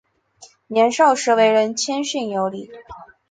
[0.65, 2.71] 年少时为人谦逊有礼。